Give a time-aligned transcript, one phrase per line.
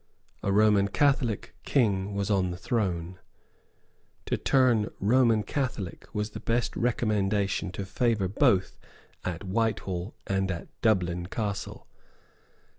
[0.41, 3.19] A Roman Catholic king was on the throne.
[4.25, 8.79] To turn Roman Catholic was the best recommendation to favour both
[9.23, 11.85] at Whitehall and at Dublin Castle.